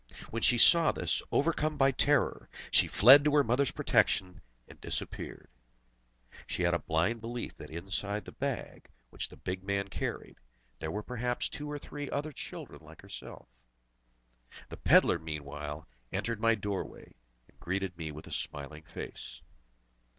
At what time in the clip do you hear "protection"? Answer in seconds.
3.69-4.41